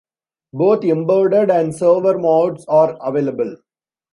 [0.51, 3.57] Both embedded and server modes are available.